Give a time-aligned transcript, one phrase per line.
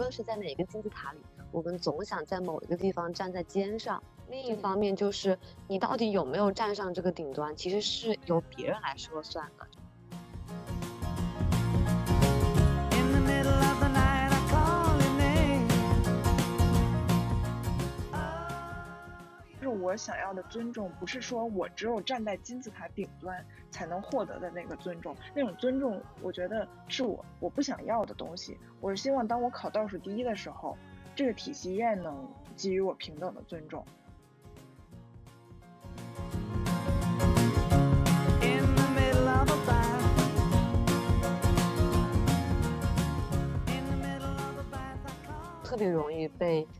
[0.00, 1.18] 论是在哪个金字塔里，
[1.52, 4.02] 我们总想在某一个地方站在尖上。
[4.30, 5.38] 另一方面，就是
[5.68, 9.66] 你到底有没有站上这个顶端，其实是由别人来说算的。
[19.70, 25.16] 我想要的尊重，不是说我只有站在金字塔顶端才能获得的那个尊重。
[25.34, 28.58] 那种尊重，我觉得是我我不想要的东西。
[28.80, 30.76] 我是希望当我考倒数第一的时候，
[31.14, 33.84] 这个体系依然能给予我平等的尊重。
[45.62, 46.66] 特别容易被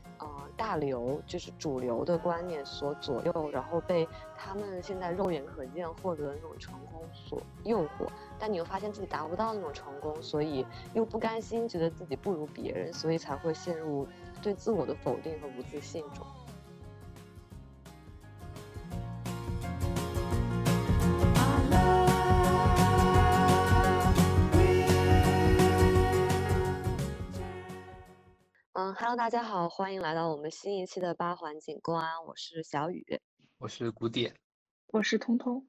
[0.61, 4.07] 大流，就是主流的观念所左右，然后被
[4.37, 8.07] 他们现在肉眼可见获得的那种成功所诱惑，
[8.37, 14.07] 但你又发现自己达不到那种成功，所以又不甘心，觉得自己不如别人，所以才会陷入
[14.39, 16.23] 对自我的否定和不自信中。
[28.73, 33.05] 嗯，Hello，大家好，欢迎来到我们新一期的八环景公安，我是小雨，
[33.57, 34.33] 我是古典，
[34.87, 35.67] 我是通通。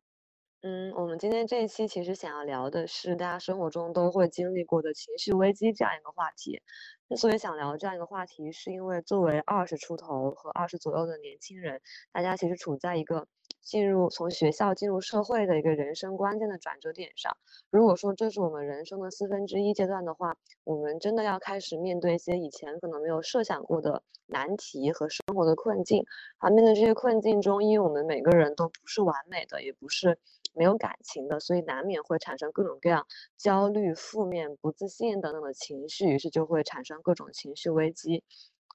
[0.60, 6.62] 嗯，我们今天这一期其实想要聊的是大家生活中都会经历过的情绪危机这样一个话题。
[7.08, 13.26] 之所以想聊这样一个话题，是因为作为二十出头和二十左右的年轻人，大家其实处在一个。
[13.62, 17.36] 进入从学校进入社会的一个人生关键的转折点上，
[17.70, 26.04] 如果说这是我们人生的四分之一阶段的话，我们真的要开始面对一些以前可能没有设想过的难题和生活的困境。
[26.38, 30.18] 而面对这些困境中，因为我们每个人都不是完美的，也不是
[30.54, 38.24] 没有感情的，所以难免会产生各种各样焦虑、负面、不自信等等的情绪，于是就会产生各种情绪危机。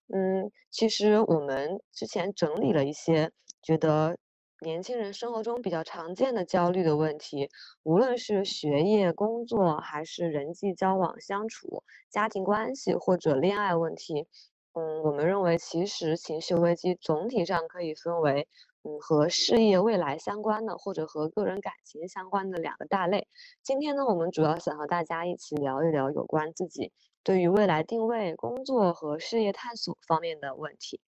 [0.07, 3.31] 嗯，其实我们之前整理了一些，
[3.61, 4.17] 觉得。
[4.59, 7.47] 年轻人生活中比较常见的焦虑的问题，
[7.83, 14.25] 无论是学业、工作，还是人际交往、相处、家庭关系或者恋爱问题，
[14.73, 18.47] 嗯，我们认为其实情绪危机总体上可以分为，
[18.81, 23.27] 嗯，和事业未来相关的，或者和个人感情相关的两个大类。
[23.61, 26.91] 今天呢，我们主要想和大家一起聊一聊有关自己
[27.23, 30.99] 对于未来定位、工作和事业探索方面的问题。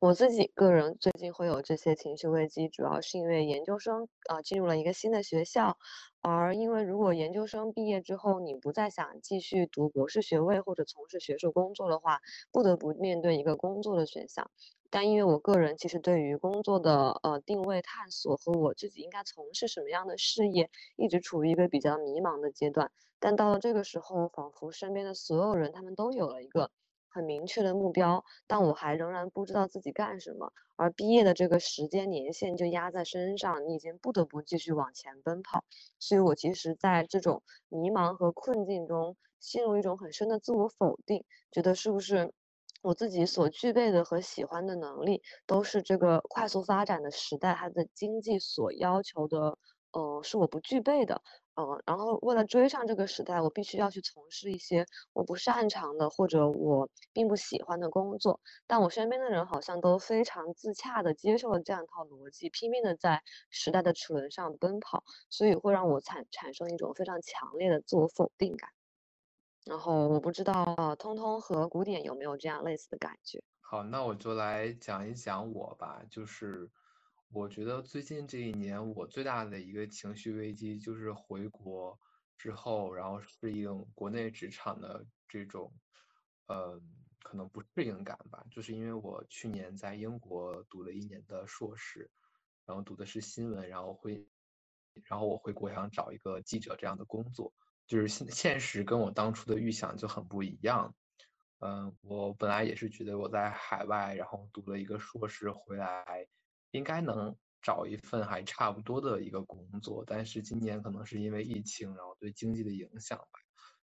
[0.00, 5.78] 我自己个人最近会有这些情绪危机，主要是因为研究生啊进入了一个新的学校，
[6.20, 12.20] 而因为如果研究生毕业之后你不再想继续读博士学位或者从事学术工作的话，
[12.52, 14.50] 不得不面对一个工作的选项。
[14.90, 22.92] 但因为我个人其实对于工作的呃定位探索和我自己应该从事什么样的事业，一直处于一个比较迷茫的阶段。
[23.18, 26.70] 但到了这个时候，仿佛身边的所有人他们都有了一个。
[27.14, 30.52] 很明确的目标，但我还仍然不知道自己干什么。
[30.76, 35.64] 而毕业的这个时间年限就压在身上，你已经不得不继续往前奔跑。
[36.00, 42.32] 所以我其实在这种迷茫和困境中，陷入一种很深的自我否定，觉得是不是
[42.82, 49.56] 我自己所具备的和喜欢的能力，都是这个快速发展的时代它的经济所要求的，
[49.92, 51.22] 呃，是我不具备的。
[51.56, 58.40] 嗯，然后为了追上这个时代，我必须要去从事一些我不擅长的或者我并不喜欢的工作。
[58.66, 68.70] 但我身边的人好像都非常自洽的接受了这样一套逻辑，拼命的在时代的齿轮上奔跑，所以会让我产产生一种非常强烈的自我否定感。
[69.64, 73.42] 然后我不知道通通和古典有没有这样类似的感觉。
[73.60, 76.70] 好，那我就来讲一讲我吧，就是。
[77.28, 81.98] 我觉得最近这一年，我最大的一个情绪危机就是回国
[82.38, 85.72] 之后，然后适应国内职场的这种，
[86.46, 86.80] 呃，
[87.22, 88.44] 可能不适应感吧。
[88.50, 92.08] 就是因为我去年在英国读了一年的硕士，
[92.64, 94.24] 然后读的是新闻，然后会，
[95.02, 97.52] 然后我回国想找一个记者这样的工作，
[97.84, 100.94] 就是现现实跟我当初的预想就很不一样。
[101.58, 106.28] 嗯，我本来也是觉得我在海外，然后读了一个硕士回来。
[106.74, 107.32] 应该能
[107.62, 113.38] 找一份还差不多的一个工作，但是今年可能是因为疫情，然后对经济的影响吧，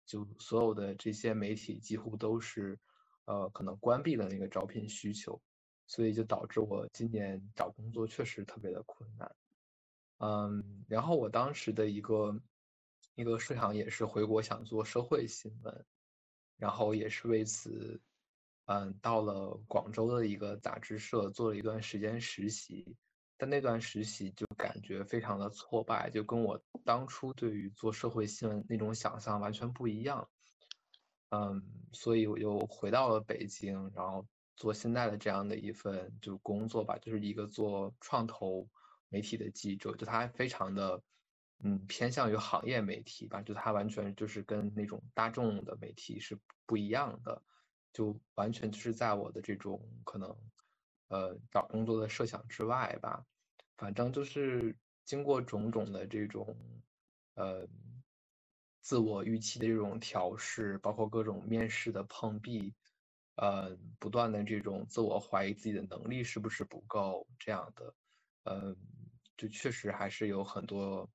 [0.03, 2.79] 就所有的这些媒体几乎都是，
[3.25, 5.39] 呃，可能关闭了那个招聘需求，
[5.85, 9.35] 所以就导致我今年找工作确实特别的困难。
[10.17, 12.35] 嗯，然后我当时的一个
[13.13, 15.85] 一个设想也是回国想做社会新闻，
[16.57, 18.01] 然后也是为此。
[18.65, 22.95] 嗯，到了广州的一个杂志社做了一段时间实习，
[23.37, 30.29] 但那段实习就感觉非常的挫败，就跟我当初对于做社会新闻那种想象完全不一样。
[31.29, 31.61] 嗯，
[31.91, 34.25] 所以我又回到了北京，然后
[34.55, 38.69] 做现在的这样的一份就工作吧，就是一个做创投
[39.09, 41.01] 媒体的记者，就他非常的
[41.63, 47.41] 嗯偏向于行业媒体吧，就他完全就是跟那种大众的媒体是不一样的，
[47.93, 50.35] 就完全就是在我的这种可能
[51.09, 53.25] 呃找工作的设想之外吧，
[53.77, 56.55] 反正就是经过种种的这种
[57.35, 57.67] 呃。
[58.83, 62.73] 自我预期的这种调试，包括各种面试的碰壁，
[63.35, 67.93] 呃，不断的这种自我怀疑自己的能力是不是不够这样的，
[68.43, 68.75] 呃，
[69.37, 71.07] 就确实还是有很多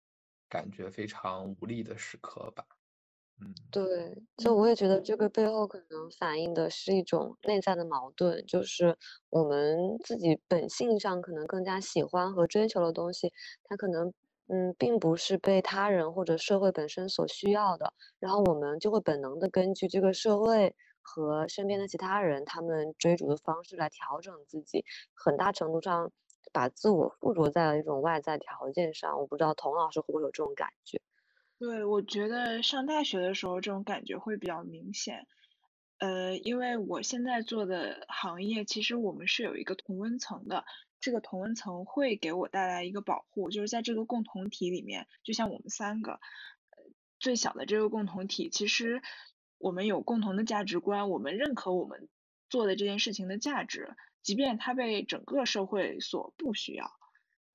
[0.48, 2.64] 感觉非常无力的时刻吧。
[3.40, 8.96] 嗯，对，就我也觉得这个背后可能反映的是一种内在的矛盾，就是
[9.28, 13.32] 我们自己本性上可能更加喜欢和追求的东西，
[13.64, 14.12] 它可能。
[14.48, 20.72] 嗯，并不是被他人或者社会本身所需要的，然后我们就会本能的根据这个社会
[21.02, 24.84] 和身边的其他人他们追逐的方式来调整自己，
[25.14, 26.12] 很大程度上
[26.52, 29.18] 把自我附着在了一种外在条件上。
[29.18, 31.00] 我不知道童老师会不会有这种感觉？
[31.58, 35.26] 对，我觉得上大学的时候这种感觉会比较明显。
[35.98, 40.64] 呃，因为我现在做的行业，其实我们是有一个同温层的。
[41.00, 46.20] 这个同温层会给我带来一个保护，就是在这个共同体里面，就像我们三个，
[47.18, 49.00] 最小的这个共同体，其实
[49.58, 52.08] 我们有共同的价值观，我们认可我们
[52.50, 56.90] 做的这件事情的价值，即便它被整个社会所不需要，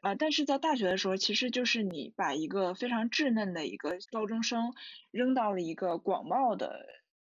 [0.02, 4.74] 啊，但是在大学的时候，其实就是你把一个非常稚嫩的一个高中生
[5.12, 6.86] 扔到了一个广袤的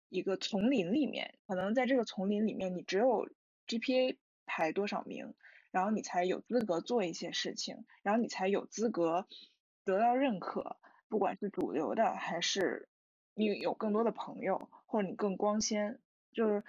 [0.09, 3.29] 一个丛林里面，可能在这个丛林里面，你只有
[3.67, 5.33] GPA 排多少名。
[5.71, 9.25] 然后你才有资格做一些事情，然后你才有资格
[9.85, 10.75] 得到认可，
[11.07, 12.89] 不管是主流的还是
[13.35, 16.01] 你有更多的朋友，或者你更光鲜，
[16.33, 16.65] 就是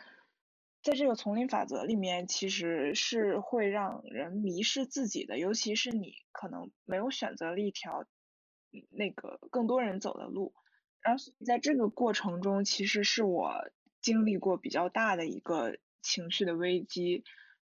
[0.82, 8.04] 在这个丛林法则里面，其实是会让人迷失自己的，尤其是你可能没有选择了一条
[8.90, 10.54] 那个更多人走的路，
[11.00, 13.70] 然后在这个过程中，其实是我
[14.00, 17.24] 经历过比较大的一个情绪的危机。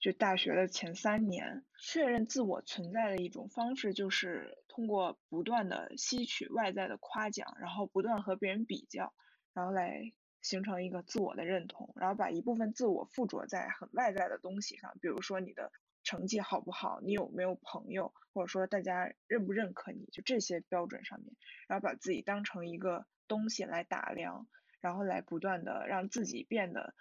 [0.00, 9.12] 就大学的前三年，确认自我存在的一种方式，就是通过不断的吸取外在的夸奖，然后不断和别人比较，
[9.54, 15.72] 然后来形成一个自我的认同，然后把一部分自我附着在很外在的东西上，比如说你的
[16.04, 21.34] 成绩好不好，你有没有朋友，或者说大家认不认可你，就这些标准上面，
[21.66, 24.48] 然后把自己当成一个东西来打量，
[24.80, 26.94] 然后来不断的让自己变得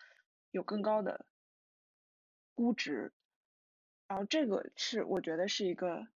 [0.51, 1.25] 有更高的。
[2.55, 3.13] 估值，
[4.07, 6.07] 然后这个是我觉得是一个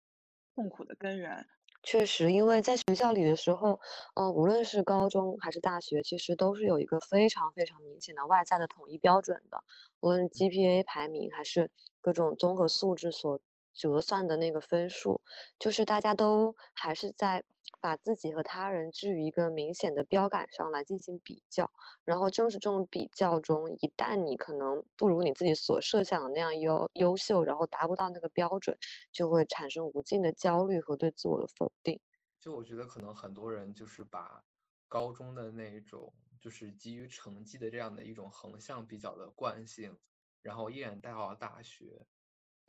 [0.55, 1.47] 痛苦的根源。
[1.85, 3.81] 确实，因为在学校里的时候，
[4.15, 9.65] 呃，无论是高中还是大学，其实都是有一个非常非常明显的外在的统一标准的，
[10.01, 11.71] 无论 GPA 排名还是
[12.03, 13.41] 各种综合素质所。
[13.73, 15.21] 折算的那个分数，
[15.59, 17.45] 就是大家都还是在
[17.81, 21.71] 把自己和他人置于一个明显的标杆上来进行比较，
[22.05, 28.77] 然后正是这种比较中，一旦你可能不如你自己所设想的那样优优秀，然后达不到那个标准，
[29.13, 32.01] 就会产生无尽的焦虑和对自我的否定。
[32.41, 34.43] 就我觉得可能很多人就是把
[34.89, 39.97] 高中的那种就是基于成绩的这样的一种横向比较的惯性，
[40.43, 42.07] 然后依然带到了大学，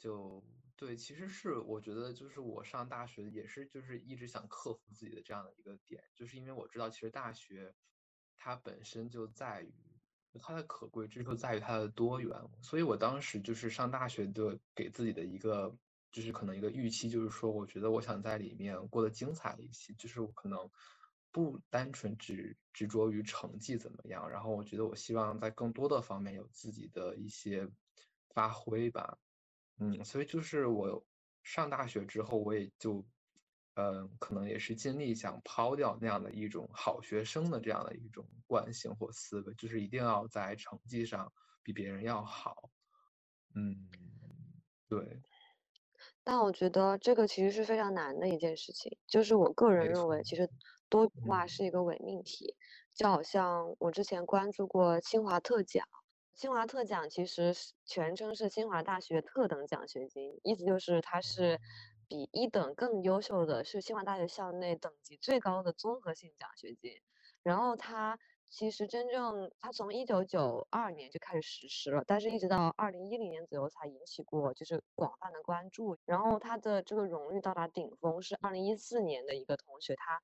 [0.01, 0.43] 就。
[0.75, 7.71] 对，其实是我觉得，就是我上大学也是，就是一直想克服自己的这样的一个点，就是因为我知道，其实大学
[8.35, 9.71] 它本身就在于
[10.39, 15.71] 它的可贵之处在于它的多元，所以我当时就是上大学的给自己的一个，
[16.11, 20.67] 就是可能一个预期，就是说，我觉得我想在里面过得精彩一些，就是我可能
[21.31, 27.69] 不单纯只执着于成绩怎么样，然后我觉得我希望在更多的方面有自己的一些
[28.33, 29.19] 发挥吧。
[29.83, 31.03] 嗯，所以就是我
[31.41, 33.03] 上大学之后，我也就，
[33.73, 41.33] 嗯，可能也是尽力想抛掉那样的一种好学生的这样的一种惯性或思维，就是一定要在成绩上
[41.63, 42.69] 比别人要好。
[43.55, 43.89] 嗯，
[44.87, 45.23] 对。
[46.23, 50.47] 但我觉得这个其实是非常难的一件事情，就是我个人认为，其实
[50.89, 52.55] 多元化是一个伪命题，
[52.93, 55.87] 就好像我之前关注过清华特奖。
[56.33, 57.53] 清华特奖其实
[57.85, 61.59] 全称是清华大学特等奖学金，意思就是它是
[62.07, 66.91] 比一等更优秀的，是清华大学校内等级最高的综合性奖学金。
[67.43, 68.17] 然后它
[68.49, 75.97] 其实真正它从一九九二年就开始实施了，但是一直到二零一零年左右才引起过就是广泛的关注。
[76.05, 80.21] 然后它的这个荣誉到达顶峰是二零一四年的一个同学，他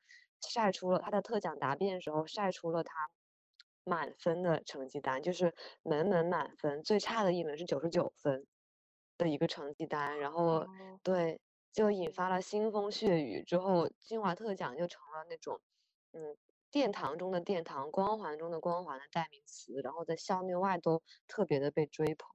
[0.48, 3.10] 晒出了他的特奖答辩时候晒出了他。
[3.88, 8.46] 满分的成绩单，就是门门满分，最差的一门是九十九分
[9.18, 10.68] 的一个成绩单，然后
[11.02, 11.40] 对，
[11.72, 15.62] 就引发了腥风血雨，之后清华特奖就成了那种，
[16.12, 16.36] 嗯，
[16.70, 22.30] 殿堂中的殿堂，光环中的光环的代名词，然后在校内外都特别的被追捧。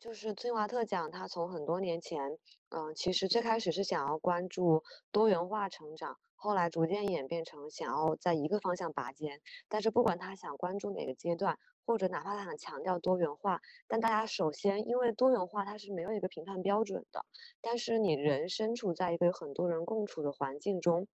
[0.00, 2.38] 就是清华特奖，它从很多年前，
[2.70, 9.42] 嗯，其实最开始是想要关注多元化成长，后来逐渐演变成想要在一个方向拔尖。
[9.68, 17.26] 但是不管他想关注哪个阶段，或者哪怕他想强调多元化，但大家首先因为多元化它是没有一个评判标准的，
[17.60, 21.06] 但是你人身处在一个有很多人共处的环境中，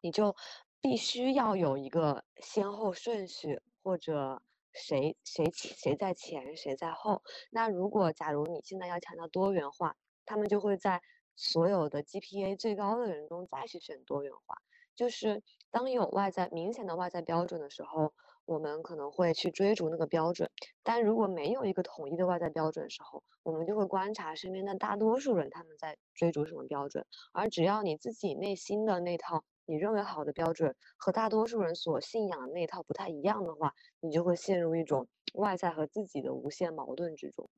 [0.00, 0.36] 你就
[0.80, 4.40] 必须要有一个先后顺序或者。
[4.78, 7.22] 谁谁谁在前，谁在后？
[7.50, 11.00] 那如果假如你现在要强调多元化，他们就会在
[11.36, 14.56] 所有的 GPA 最高的人中再去选多元化。
[14.96, 18.12] 就是当有外在明显的外在标准的时候，
[18.46, 20.48] 我们可能会去追逐那个标准；
[20.82, 27.06] 但如果没有一个统一的外在标准的时候，我们就会观察身边的大多数人他们在追逐什么标准。
[27.32, 29.44] 而只要你自己内心的那套。
[29.68, 37.50] 你认为好的标准和大多数人所信仰的那套不太一样的话，你就会陷入一种外在和自己的无限矛盾之中。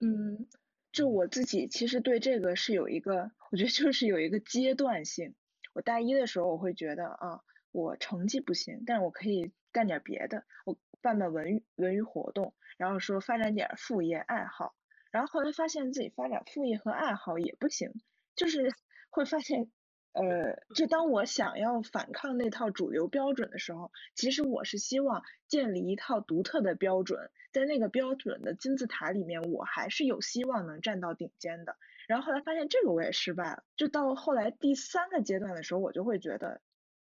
[0.00, 0.46] 嗯，
[0.94, 5.34] 就我自己其实对这个是有一个，我觉得就是有一个阶段性。
[5.72, 7.40] 我大一的时候我会觉得啊，
[7.72, 14.76] 我成绩不行，但是我可以干点别的，我办办文娱文娱活动，然后说发展点副业爱好。
[15.10, 17.90] 然后后来发现自己发展副业和爱好也不行，
[18.36, 18.70] 就是
[19.10, 19.70] 会发现。
[20.14, 31.76] 呃，就当我想要反抗那套主流标准的时候，其实我是希望建立一套独特的标准，在那个标准的金字塔里面，我还是有希望能站到顶尖的。
[32.06, 36.60] 然后后来发现这个我也失败了，就到后来第三个阶段的时候，我就会觉得，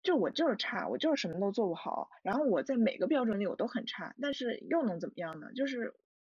[0.02, 5.52] 就我就是差，我就是什么都做不好，然后我在每个标准里我都很差，但是又能怎么样呢？
[5.54, 5.94] 就是。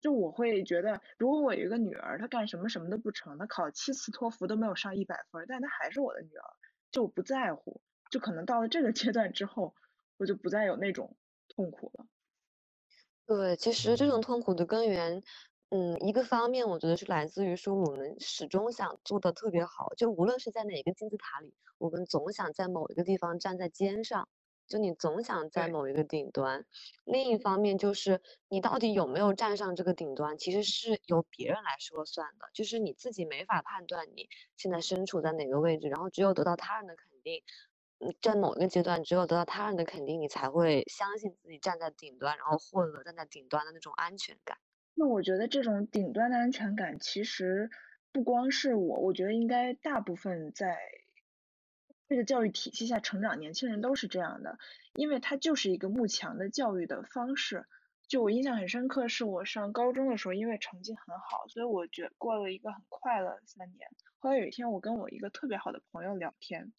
[0.06, 6.46] 就我会觉得，如果我有一个女儿，她干什么什么都不成，她考七次托福都没有上一百分，但她还是我的女儿，
[6.92, 7.82] 就我不在乎。
[8.08, 9.74] 就可能到了这个阶段之后，
[10.16, 11.16] 我就不再有那种
[11.48, 12.06] 痛苦了。
[13.26, 15.20] 对，其实这种痛苦的根源，
[15.70, 24.28] 嗯，一个方面我觉得是来自于说我们始终想做的特别好，就无论是在哪个金字塔里，我们总想在某一个地方站在尖上。
[24.68, 26.64] 就你总想在某一个顶端，
[27.04, 37.42] 另一方面就是你到底有没有站上这个顶端，其实是由别人来说算的，就是你自己没法判断你现在身处在哪个位置，然后只有得到他人的肯定，
[38.00, 44.58] 嗯，在某一个阶段，只有得到他人的肯定，你才会相信自己站在顶端，然后获得站在顶端的那种安全感。
[44.94, 47.70] 那我觉得这种顶端的安全感，其实
[48.12, 50.76] 不光是我，我觉得应该大部分在。
[52.08, 54.58] 这个教育体系下成长，年轻人都是这样的，
[54.94, 57.66] 因为它就是一个慕强的教育的方式。
[58.08, 63.90] 就我印象很深刻，是我上高中的时候，因为成绩很好，所以我觉过了一个很快乐的三年。
[64.18, 66.72] 后来有一天，我跟我一个特别好的朋友聊天，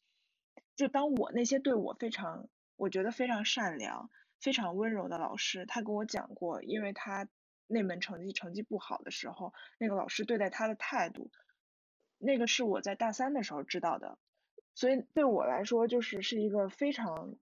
[0.77, 7.27] 就当我那些对我非常，我觉得非常善良、非常温柔的老师，他跟我讲过，因为他
[7.67, 11.29] 那门成绩成绩不好的时候，那个老师对待他的态度，
[12.17, 14.17] 那个是我在大三的时候知道的。
[14.77, 17.35] 所以对我来说，就是是一个非常，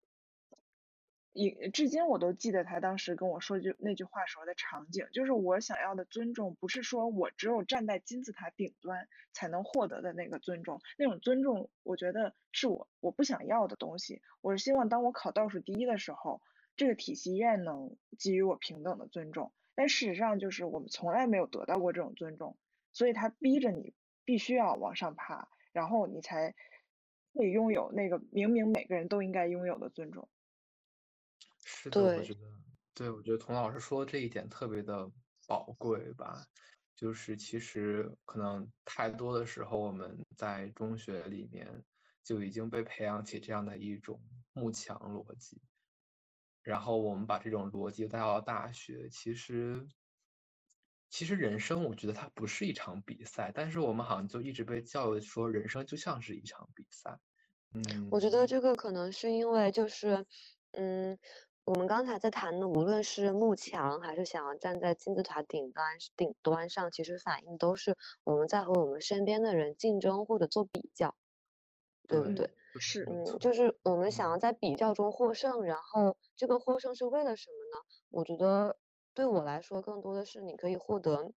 [1.34, 14.22] 以至今我都记得他当时跟我说句那句话时候的场景，就是我想要的尊重，不是说我只有站在金字塔顶端才能获得的那个尊重，那种尊重，我觉得是我我不想要的东西。
[14.40, 16.42] 我是希望当我考倒数第一的时候，
[16.78, 19.52] 这个体系依然能给予我平等的尊重。
[19.76, 22.56] 但事实上，就是我们从来没有得到过这种尊重，
[22.94, 26.56] 所以他逼着你必须要往上爬，然后你才。
[27.36, 30.28] 会拥有那个明明每个人都应该拥有的尊重。
[31.64, 32.40] 是的，我觉得，
[32.94, 35.12] 对，我觉得童老师说的这一点特别的
[35.46, 36.44] 宝贵吧。
[36.96, 41.84] 就是其实可能太多的时候，我们在中学里面
[42.24, 44.20] 就已经被培养起这样的一种
[44.54, 45.62] 慕强逻辑，
[46.64, 49.86] 然后我们把这种逻辑带到大学，其实。
[51.16, 57.18] 其实人生，我觉得它不是一场比赛，但是我们好像就一直被教育说，人生就像是一场比赛。
[57.74, 60.26] 嗯，我觉得这个可能是因为就是，
[60.74, 61.18] 嗯，
[61.64, 65.86] 我们刚才在谈的，无论是幕墙还是想要站在金字塔顶端
[66.18, 67.96] 顶端上，其实反映都是
[68.26, 71.16] 我们在和我们身边的人竞争或者做比较，
[72.10, 72.50] 对不对？
[72.78, 77.86] 是，嗯，就是我们想要在比较中获胜，然后这个获胜是为了什么呢？
[78.10, 78.76] 我觉得。
[79.16, 81.32] 对我来说，更多的是你可以获得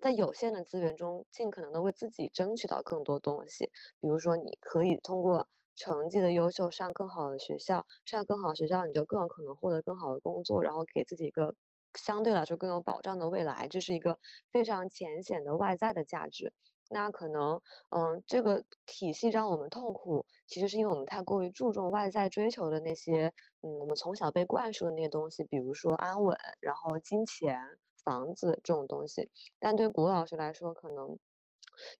[0.00, 3.66] 在有限的资源中，尽可能的为自己争取到更多东西。
[4.00, 5.46] 比如说，你可以通过
[5.76, 11.54] 成绩的优秀，上更好的学校，上更好的学校你就更有可能获得更好的工作，然后给自己一个
[11.94, 14.18] 相对来说更有保障的未来，这是一个
[14.50, 16.52] 非常浅显的外在的价值。
[16.92, 17.60] 那可能，
[17.90, 23.32] 嗯，这个体系让我们痛苦，其实是因为我们太过于注重外在追求的那些，
[23.62, 27.60] 嗯，我们从小被灌输的那些东西，比如说安稳，然后金钱、
[28.04, 29.30] 房子这种东西。
[29.58, 31.18] 但对古老师来说，可能。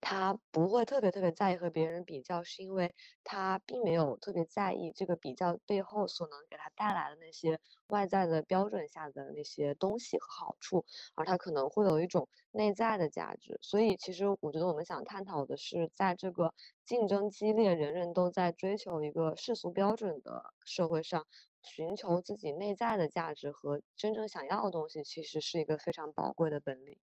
[0.01, 13.59] 他不会特别特别在意和别人比较，是因为他并没有特别在意这个比较背后所能给他带来的那些外在的标准下的那些东西和好处，而他可能会有一种内在的价值。
[13.63, 16.53] 所以，其实我觉得我们想探讨的是，在这个
[16.85, 21.27] 竞争激烈、人人都在追求一个世俗标准的社会上，
[21.63, 26.99] 寻求自己内在的价值和真正想要的东西，其实是一个非常宝贵的本领。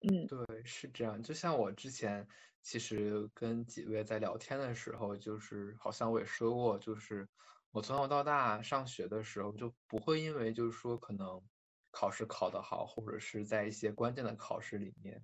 [0.00, 1.22] 嗯，对，是这样。
[1.22, 2.26] 就像我之前
[2.62, 7.28] 其实跟几位在聊天的时候，就是好像我也说过，就是
[7.72, 11.42] 我从小到大上学的时候就不会因为就是说可能
[11.90, 15.20] 考试考得好，或者是在一些关键的考试里面，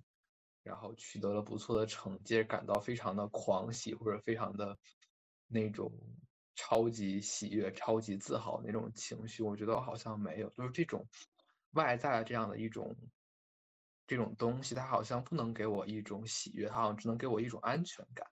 [0.61, 4.77] 然后取得了不错的成绩，感到非常的狂喜或者非常的
[5.47, 5.91] 那种
[6.55, 9.43] 超级喜悦、超级自豪那种情绪。
[9.43, 11.07] 我觉得我好像没有，就是这种
[11.71, 12.95] 外在的这样的一种。
[14.07, 18.27] 这种东西，它好像不能给我一种喜悦，它好像只能给我一种安全感。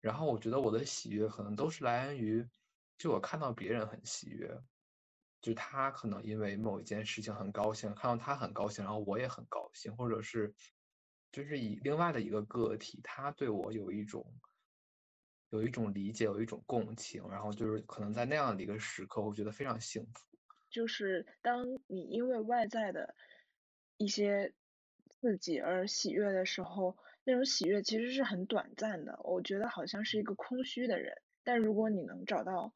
[0.00, 2.46] 然后我觉得我的喜悦可能都是来源于，
[2.96, 4.56] 就我看到别人很喜悦，
[5.40, 10.54] 就他可能因为某一件事情很高兴，看到他很高兴，然后我也很高兴，或者是
[11.32, 14.24] 就是以另外的一个个体，他对我有一种
[15.54, 20.36] 有一种理解，有一种共情，然后就是可能在那样的一个时刻，我觉得非常幸福。
[20.70, 23.14] 就是当你因为外在的
[23.96, 24.52] 一些。
[25.20, 29.18] 刺激而喜悦的时候，那种喜悦其实是很短暂的。
[29.24, 31.16] 我觉得好像是一个空虚的人。
[31.42, 32.74] 但如果你能找到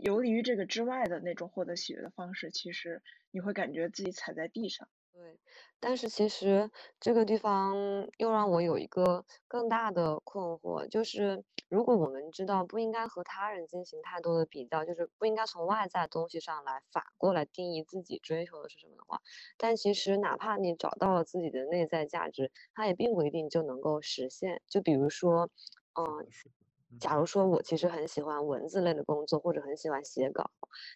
[0.00, 4.88] 游离于这个之外的那种获得喜悦的方式，其实你会感觉自己踩在地上。
[5.16, 5.38] 对，
[5.80, 7.74] 但是其实这个地方
[8.18, 19.18] 又让我有一个更大的困惑，就是如果我们知道不应该和他人进行太多的比较，就是不应该从外在东西上来反过来定义自己追求的是什么的话，
[19.56, 24.60] 但其实哪怕你找到了自己的内在价值，它也并不一定就能够实现。
[24.68, 25.48] 就比如说，
[25.94, 26.28] 嗯。
[27.00, 30.50] 假如说我其实很喜欢文字类的工作，或者很喜欢写稿，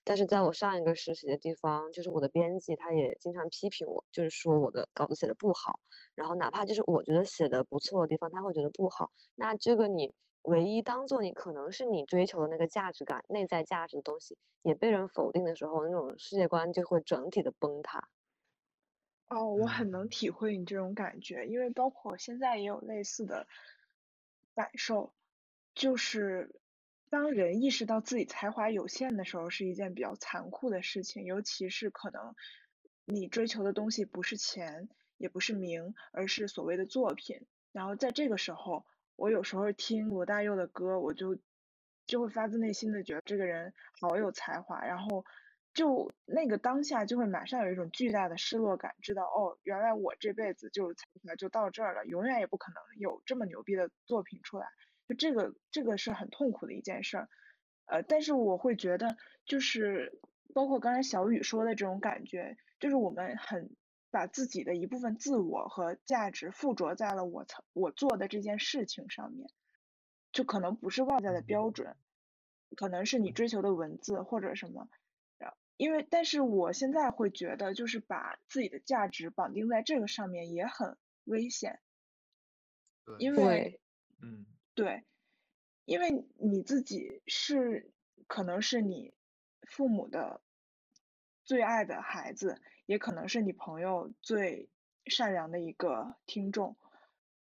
[0.04, 5.80] 但是在我上一个实习的地方，就是我的编辑他也经常批评我，就是说我的稿子写的不好。
[6.14, 9.10] 然后哪怕就是我觉得写的不错的地方，他会觉得不好。
[9.34, 18.08] 那这个你唯一当做你可能是你追求的那个价值感、内在价值的东西，也被人否定的时候，那种世界观就会整体的崩塌。
[19.28, 23.46] 哦，我很能体会你这种感觉，因为包括我现在也有类似的
[24.54, 25.14] 感受。
[25.80, 26.60] 就是
[27.08, 31.24] 当人意识到自己才华有限的时候，是一件比较残酷的事情。
[31.24, 32.34] 尤其是可能
[33.06, 37.46] 你追求的东西不是钱，也不是名，而是所谓的作品。
[37.72, 38.84] 然后在这个时候，
[39.16, 41.38] 我有时候听罗大佑的歌，我就
[42.04, 44.84] 就会发自内心的觉得这个人好有才华。
[44.84, 45.24] 然后
[45.72, 54.66] 就那个当下就会马上有一种巨大的失落感，知道哦，原来我这辈子就才华就到这儿了，永远也不可能有这么牛逼的作品出来。
[55.14, 57.28] 这个这个是很痛苦的一件事儿，
[57.86, 60.20] 呃，但是我会觉得，就是
[60.54, 63.76] 包括刚才小雨说的这种感觉，就是我们很
[64.10, 69.48] 把自己的一部分自我和价值附着在了我曾我做的这件事情上面，
[70.32, 71.96] 就可能不是外在的标准，
[72.76, 74.88] 可能是你追求的文字或者什么，
[75.76, 81.80] 因为但是我现在会觉得，就是把自己的价值绑定在这个上面也很危险，
[83.18, 83.80] 因为。
[84.22, 84.44] 嗯。
[84.82, 85.04] 对，
[85.84, 87.92] 因为你自己是
[88.26, 89.12] 可能是你
[89.68, 90.40] 父母的
[91.44, 94.70] 最爱的孩子，也可能是你朋友最
[95.04, 96.78] 善良的一个听众，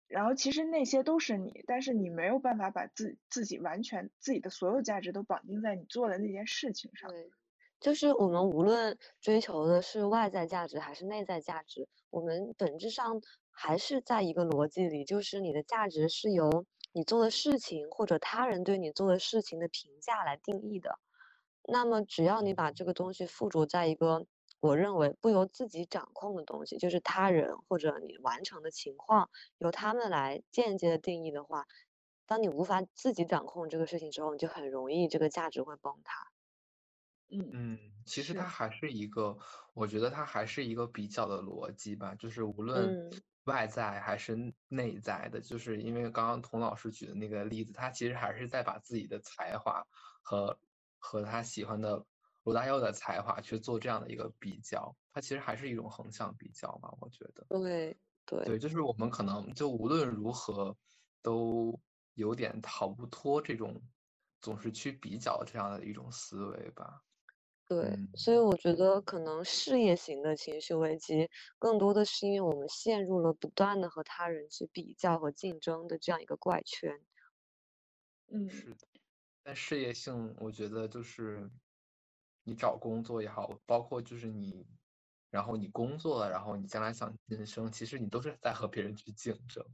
[0.09, 7.09] 然后其实那些都是你，但是你没有办法把自自己完全自己的所有价值都绑定在你做的那件事情上。
[7.09, 7.31] 对，
[7.79, 16.67] 就是我们无论追求的是外在价值还是内在价值，我们本质上还是在一个逻辑里，就是你的价值是由。
[16.93, 20.99] 你做的事情或者他人对你做的事情的评价来定义的，
[21.65, 24.27] 那么只要你把这个东西附着在一个
[24.61, 31.67] 我认为不由自己掌控的东西，就是他人或者你完成的情况由他们来间接的定义的话，
[32.27, 36.32] 当你无法自己掌控这个事情之后，你就很容易这个价值会崩塌。
[37.33, 39.37] 嗯嗯，其实是它还是一个，
[39.75, 49.85] 我觉得它还是一个比较的逻辑吧，就是无论嗯外在还是内在的，就是因为刚刚童老师举的那个例子，他其实还是在把自己的才华
[50.23, 50.59] 和
[50.99, 52.07] 和他喜欢的
[52.45, 57.45] 罗大佑的才华去做这样的一个比较，它其实还是一种横向比较嘛，我觉得。
[57.49, 60.77] 对对对，就是我们可能就无论如何
[61.21, 61.77] 都
[62.14, 63.83] 有点逃不脱这种
[64.40, 67.03] 总是去比较这样的一种思维吧。
[67.75, 77.01] 对，嗯所以我觉得可能事业型的情绪危机，更多的是因为我们陷入了不断的和他人去比较和竞争的这样一个怪圈。
[78.31, 78.87] 嗯是的，
[79.43, 81.51] 但事业性，我觉得就是
[82.45, 84.67] 你找工作也好，包括就是你，
[85.31, 89.65] 然后你工作了，然后你将来想晋升，其实你都是在和别人去竞争。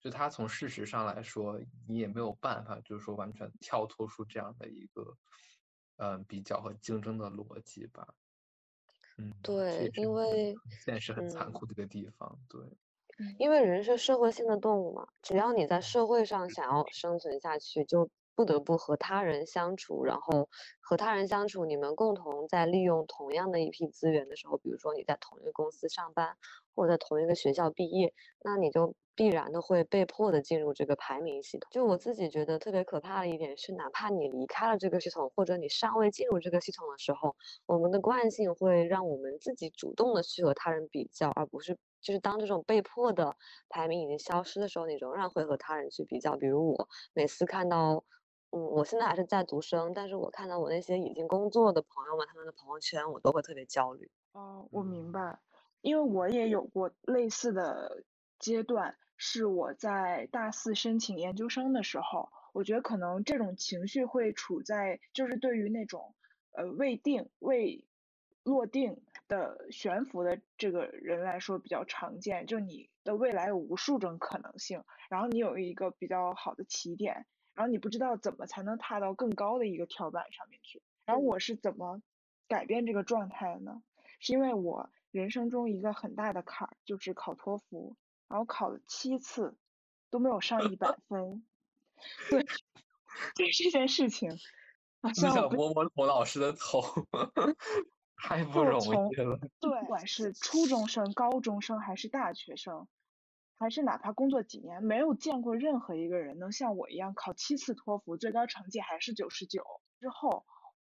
[0.00, 5.16] 就他从事实上来说，你也没有办法，就是说完全跳脱出这样的一个，
[6.02, 8.14] 嗯、比较和竞争的逻辑吧。
[9.18, 10.52] 嗯，对因为
[10.84, 12.36] 现实、很残嗯酷的一个地方。
[12.48, 12.60] 对，
[13.38, 20.48] 因为人是社会性的动物嘛，只要你在社会上想要生存下去，就不得不和他人相处，然后
[20.80, 26.36] 和他人相处，你们共同在利用同样的一批资源的时候，比如说你在同一个公司上班，
[26.74, 31.68] 或者在同一个学校毕业，那你就必然的会被迫的进入这个排名系统。
[31.70, 43.36] 就我自己觉得特别可怕的一点是，哪怕你离开了这个系统，或者你尚未进入这个系统的时候，我们的惯性会让我们自己主动的去和他人比较，而不是就是当这种被迫的
[43.68, 46.36] 排名已经消失的时候，你仍然会和他人去比较。
[46.36, 48.04] 比如我每次看到，
[48.50, 54.10] 嗯，我现在还是在读生，但是我看到我那些已经工作的朋友们他们的朋友圈，我都会特别焦虑。
[54.32, 55.38] 哦，我明嗯白，
[55.80, 58.04] 因为我也有过类似的
[58.38, 66.14] 阶段，是我在大四申请研究生的时候，我觉得可能这种情绪会处在，就是对于那种
[66.52, 67.86] 呃未定、未
[68.44, 82.02] 落定的悬浮的这个人来说比较常见，就你的未来有无数种可能性，然后你有一个比较好的起点，然后你不知道怎么才能踏到更高的一个跳板上面去，然后嗯我是怎么
[82.48, 83.82] 改变这个状态的呢？
[84.20, 87.96] 是因为我人生中一个很大的坎儿就是考托福，
[88.28, 89.56] 然后考了七次
[90.10, 91.44] 都没有上一百分。
[92.30, 92.42] 对，
[93.34, 94.30] 就 是这件事情，
[95.00, 96.82] 好你想像我摸摸童老师的头，
[98.22, 99.38] 太不就容从易了。
[99.60, 102.86] 对，不管是初中生、高中生还是大学生，
[103.58, 109.64] 还是哪怕工作几年，没有见过任何一个人能像我一样考七次托福，最高成绩还是九十九。
[110.00, 110.44] 之后，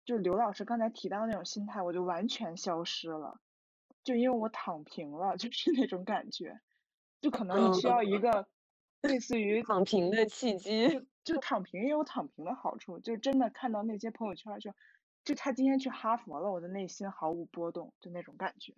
[0.06, 3.40] 就刘老师刚才提到那种心态，我就完全消失了，
[4.04, 6.60] 就因为我躺平了， 就是那种感觉，
[7.22, 8.48] 就可能你需要一 个
[9.02, 10.90] 类似于躺平的契机。
[10.90, 14.72] 就就躺平也有躺平的好处，就真的看到那些朋友圈儿就，
[15.24, 18.74] 就他今天去哈佛了，我的内心毫无波动，就那种感觉。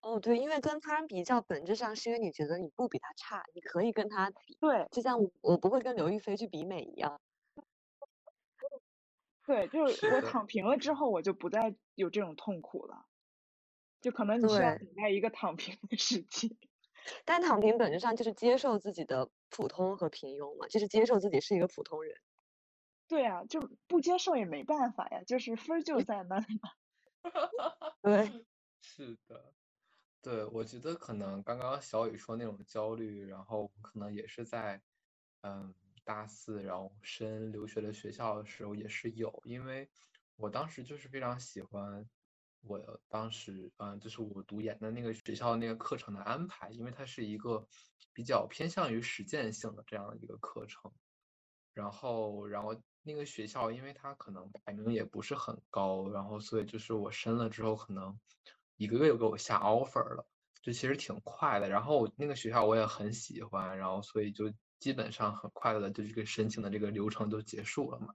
[0.00, 7.20] 哦，对，因为跟他人比较，本质上是因为你觉得你不比他差，你可以跟他比，对就像我我不会跟刘亦菲去比美一样。
[9.46, 13.06] 对，就是我躺平了之后，我就不再有这种痛苦了，
[14.00, 16.56] 就可能你需要等待一个躺平的时期。
[17.24, 22.14] 但躺平本质上就是接受自己的普通和平庸嘛，就是接受自己是一个普通人。
[23.12, 26.70] 对啊，就不接受也没办法呀，就是分儿就在那儿嘛。
[28.00, 28.46] 对，
[28.80, 29.52] 是的，
[30.22, 34.80] 对，我觉得可能刚刚小雨说那种焦虑，然后可能也是在，
[35.42, 39.86] 嗯，大四然后申留学的学校的时候也是有，因为
[40.36, 42.08] 我当时就是非常喜欢
[42.62, 47.68] 我当时，嗯，就是我读研的那个学校那个课程的安排，因为它是一个
[48.14, 50.90] 比较偏向于实践性的这样的一个课程。
[51.74, 58.18] 然后，然后那个学校，因为它可能排名也不是很高，然后所以就是我申了之后，可能
[58.76, 60.26] 一个月就给我下 offer 了，
[60.62, 61.68] 就其实挺快的。
[61.68, 68.14] 然后那个学校我也很喜欢，然后所以就基本上很快的就这个申请的这个流程就结束了嘛。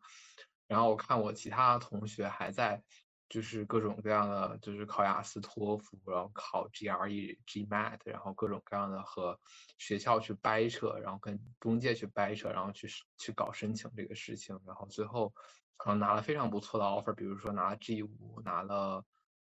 [0.68, 2.84] 然后我看我其他同学还在，
[3.30, 9.40] 就是各种各样的，就是考雅思、托福，然后考 GRE、GMAT，然后各种各样的和
[9.78, 12.88] 学校去掰扯，然后跟中介去掰扯，然后去
[13.18, 15.34] 去搞申请这个事情，然后最后
[15.76, 19.04] 可能拿了非常不错的 offer，比如说拿 G 五，拿了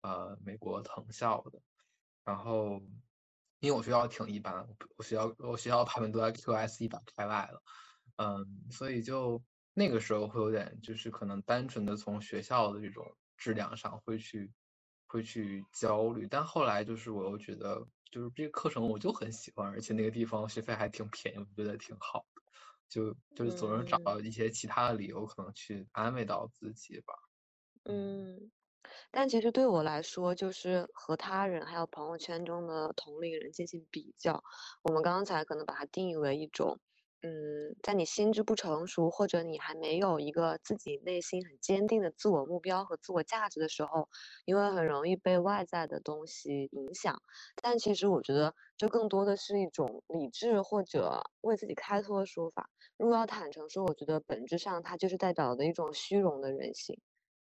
[0.03, 1.61] 呃美国藤校的，
[2.25, 2.81] 然后
[3.61, 7.63] 因为我学校挺一般，我学校我学校排名都在 QS 一百开外了。
[8.17, 9.43] 嗯，所以就
[9.75, 13.05] 那个时候会有点，就是可能单纯的从学校的这种
[13.39, 14.53] 质量上会去
[15.07, 22.43] 会去焦虑，但后来就是我又觉得，就是这个课程我就很喜欢，而且那个地方学费还挺便宜，我觉得挺好的，
[22.89, 27.15] 就就是总是找嗯到一些其他的理由，可能去安慰到自己吧。
[27.85, 28.51] 嗯，
[29.11, 34.43] 但其实对我来说，就是和他人还有朋友圈中的同龄人进行比较，
[34.83, 36.81] 我们刚才可能把它定义为一种。
[37.23, 44.09] 嗯，在你心智不成熟，或者你还没有一个自己内心很坚定的自我目标和自我价值的时候，
[44.45, 47.21] 因为很容易被外在的东西影响。
[47.61, 52.71] 但其实我觉得，这更多的是一种理智或者为自己开脱的说法。
[52.97, 57.01] 如果要坦诚说，我觉得本质上它就是代表的一种虚荣的人性，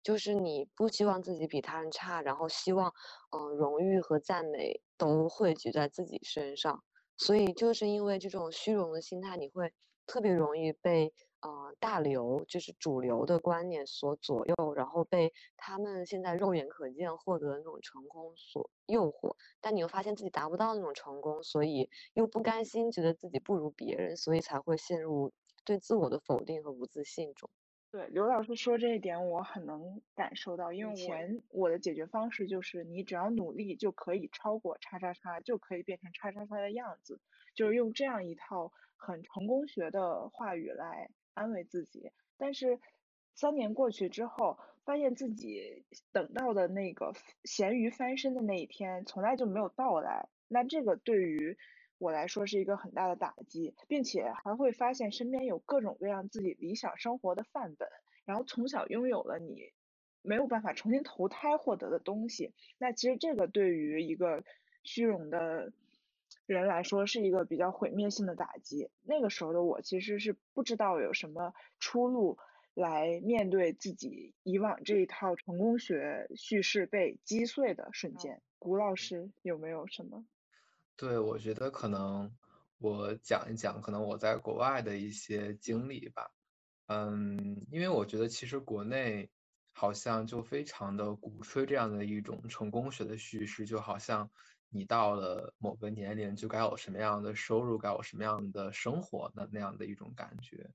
[0.01, 2.91] 就是你不希望自己比他人差，然后希望，
[3.37, 6.83] 嗯，荣誉和赞美都汇聚在自己身上。
[7.19, 9.73] 所以就是因为这种虚荣的心态，你会
[10.07, 19.35] 特别容易被呃大流，就是主流的观念所左右，然后被他们现在肉眼可见获得的那种成功所诱惑。
[19.59, 25.31] 但你又发现自己达不到那种成功，所以又不甘心，觉得自己不如别人，所以才会陷入
[25.65, 27.49] 对自我的否定和不自信中。
[27.91, 37.19] 对刘老师说这一点，我很能感受到，因为前我的解决方式就是，你只要努力就可以超过叉叉叉，就可以变成叉叉叉的样子，
[37.55, 42.11] 就是用这样一套很成功学的话语来安慰自己。
[42.37, 42.79] 但是
[43.33, 50.29] 三年过去之后，发现自己等到的那个咸鱼翻身的那一天，从来就没有到来。
[50.47, 51.57] 那这个对于
[51.99, 57.87] 我来说是一个很大的打击，并且还会发现身边有各种各样自己理想生活的范本，
[58.25, 59.73] 然后从小拥有了你
[60.21, 62.53] 没有办法重新投胎获得的东西。
[62.77, 64.43] 那其实这个对于一个
[64.83, 65.73] 虚荣的
[66.45, 68.89] 人来说是一个比较毁灭性的打击。
[69.03, 72.37] 那个时候的我其实是不知道有什么出路
[72.73, 78.41] 来面对自己以往这一套成功学叙事被击碎的瞬间。
[78.57, 80.25] 谷老师有没有什么？
[80.99, 82.29] 对，我觉得可能
[82.77, 86.29] 我讲一讲可能我在国外的一些经历吧。
[86.87, 89.29] 嗯，因为我觉得其实国内
[89.71, 94.29] 好像就非常的鼓吹这样的一种成功学的叙事，就好像
[94.67, 100.69] 你到了某个年龄就该有什么样的收入，该有什么样的生活的那样的一种感觉。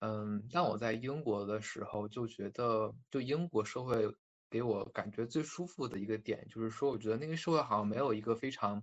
[0.00, 4.12] 嗯，但我在英国的时候就觉得，就英国社会
[4.50, 8.82] 给我感觉最舒服的一个点，就是说我觉得那个社会好像没有一个非常。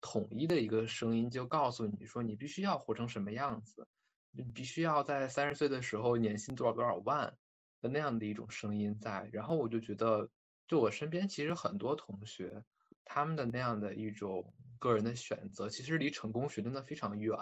[0.00, 3.86] 统一的一个声音就告诉你说，你必须要活成什么样子，
[4.30, 7.36] 你必须要在三十岁的时候年薪多少多少万
[7.82, 9.28] 的那样的一种声音在。
[9.30, 10.28] 然后我就觉得，
[10.66, 12.64] 就我身边其实很多同学，
[13.04, 17.36] 他们的那样的一种个人的选择，其实离成功学真的非常远。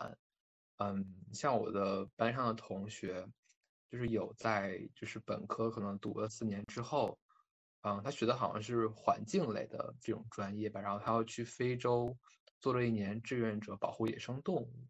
[0.78, 3.24] 嗯，像我的班上的同学，
[3.88, 7.16] 就是有在就是本科可能读了四年之后，
[7.82, 12.16] 嗯，他学的好像是环境类的这种专业吧，然后他要去非洲。
[12.60, 14.88] 做了一年志愿者，保护野生动物，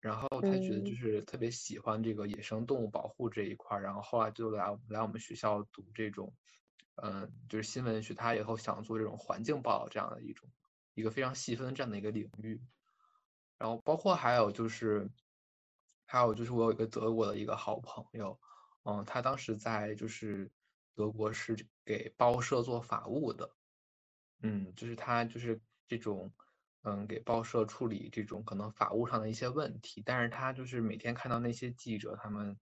[0.00, 6.34] 然后他觉得就是特别喜欢这个野生动物保护这一块儿，然后后来就来来我们学校读这种，
[6.96, 10.46] 嗯，就是新闻学，他以后想做这种环境报道这样的一种
[10.92, 12.60] 一个非常细分这样的一个领域，
[13.56, 15.10] 然后包括还有就是，
[16.04, 18.38] 还有就是我有一个德国的一个好朋友，
[18.82, 20.52] 嗯，他当时在就是
[20.94, 23.50] 德国是给报社做法务的，
[24.42, 26.30] 嗯，就是他就是这种。
[26.86, 32.58] 嗯，给报社处理这种可能法务上的一些问题，但是他就是每天看到那些记者，他们，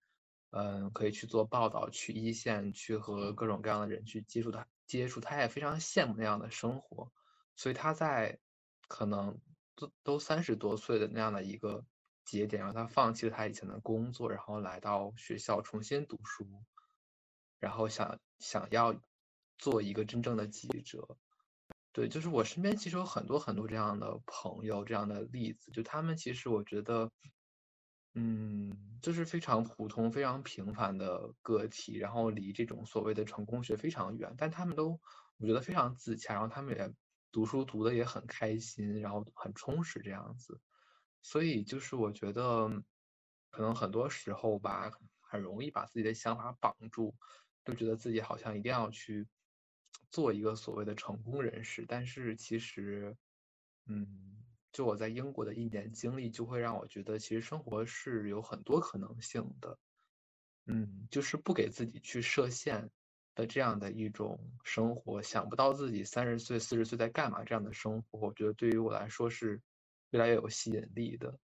[0.50, 7.11] 嗯，可以去做报道，去一线，去和各种各样的人去接触，他接触，他也非常羡慕那样的生活，
[7.56, 8.38] 所以他在
[8.87, 9.40] 可能
[9.74, 11.85] 都都三十多岁的那样的一个
[12.24, 16.46] 节点，让他放弃了他以前的工作，然后来到学校重新读书，
[17.58, 18.94] 然后想想要
[19.58, 21.16] 做一个真正的记者。
[21.92, 27.11] 对，就是我身边其实有很多很多这样的朋友，这样的例子，就他们其实我觉得，
[28.14, 34.98] 嗯，就是非常普通、非常平凡的个体，然后离这种所谓的成功学非常远，但他们都
[35.37, 36.90] 我觉得非常自洽，然后他们也
[37.31, 40.59] 读书读的也很开心，然后很充实这样子，
[41.20, 42.70] 所以就是我觉得，
[43.50, 47.14] 可能很多时候吧，很容易把自己的想法绑住，
[47.66, 49.28] 就觉得自己好像一定要去。
[50.12, 53.16] 做一个所谓的成功人士，但是其实，
[53.87, 54.07] 嗯，
[54.70, 59.79] 就我在英国的一年经历，就会让我觉得，其实生活是有很多可能性的，
[60.66, 62.90] 嗯，就是不给自己去设限
[63.35, 69.61] 的这样的一种生活，想不到自己三十岁、四十岁在干嘛这样的生活，我觉得对于我来说是
[70.11, 71.38] 越来越有吸引力的。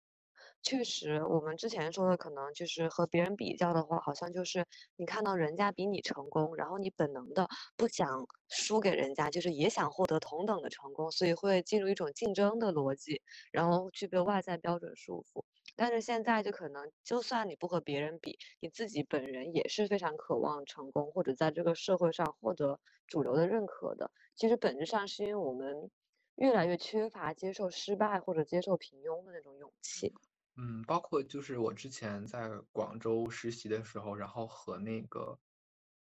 [0.62, 4.66] 确实，我们之前说的可能就是和别人比较的话，好像就是
[4.96, 15.44] 你看到人家比你成功，然后你本能的不想输给人家，就是也想获得同等的成功，所以会进入一种竞争的逻辑，然后具备外在标准束缚。
[15.76, 24.10] 但是现在就可能，就算你不和别人比，你自己本人也是非常渴望成功，或者在这个社会上获得主流的认可的。
[24.34, 25.90] 其实本质上是因为我们
[26.34, 30.12] 越来越缺乏接受失败或者接受平庸的那种勇气。
[30.56, 35.38] 嗯，包括就是我之前在广州实习的时候，然后和那个。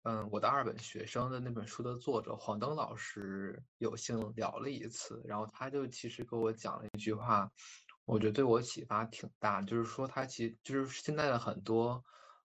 [0.05, 7.49] 嗯，我的二本学生的那本书的作者黄登老师有幸聊了一次，然后他就其实给我讲了一句话，
[8.05, 12.05] 我觉得对我启发挺大，就是说他其实就是现在的很多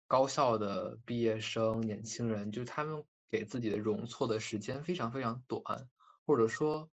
[0.08, 5.88] 高校的毕业生年轻人，就是他们给自己的容错的时间非常非常短，
[6.26, 6.90] 或者说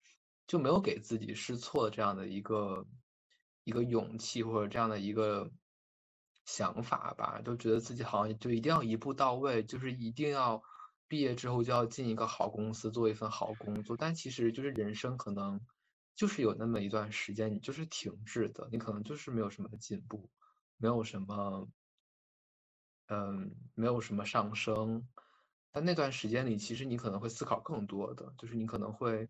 [0.47, 2.87] 就没有给自己试错的这样的一个
[3.67, 5.53] 一个勇气或者这样的一个。
[6.49, 10.63] 想法吧，都觉得自己好像就一定要一步到位，就是一定要
[11.09, 13.97] 毕业之后就要进一个好公司，做一份好工作。
[13.97, 15.61] 但其实就是人生可能
[16.15, 20.31] 就是有那么一段时间，你就是停滞的，你可能就是没有什么进步，
[20.77, 21.69] 没有什么，
[23.09, 25.09] 嗯，没有什么上升。
[25.73, 29.29] 但那段时间里，其实你可能会思考更多的，就是你可能会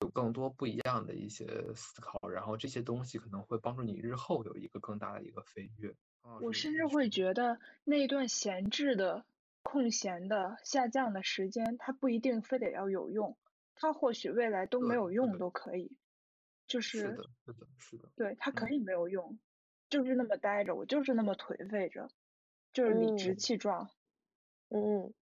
[0.00, 5.94] 有更多不一样的一些思考，然后这些东西可能会帮助你日后有一个更大的一个飞跃。
[6.40, 9.24] 我甚至会觉得那一段闲置的、
[9.62, 13.38] 空闲的、下降的时间，它不一定非得要有用，
[13.74, 15.96] 它或许未来都没有用都可以。
[16.66, 16.98] 就是。
[16.98, 18.08] 是的，是的，是的。
[18.16, 19.38] 对，它可以没有用，
[19.88, 22.10] 就是那么待着，我就是那么颓废着，
[22.72, 23.88] 就是理直气壮。
[24.68, 25.14] 嗯。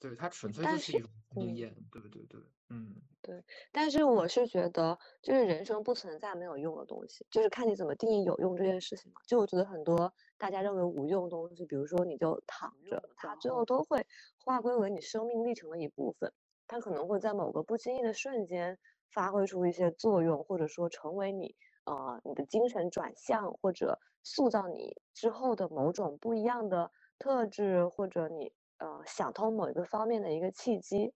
[0.00, 2.94] 对，它纯粹就是一种经验，对对对，嗯。
[3.20, 9.20] 对，但是我是觉得，就是人生不存在没有用的东西，就是看你怎么定义有用这件事情嘛。
[9.26, 14.06] 就我觉得很多大家认为无用的东西，比如说你就躺着，它最后都会
[14.44, 16.32] 划归为你生命历程的一部分。
[16.68, 18.78] 它可能会在某个不经意的瞬间
[19.12, 31.12] 发挥出一些作用，或者说成为你呃你的精神转向，或者塑造你之后的某种不一样的特质，或者你呃想通某一个方面的一个契机。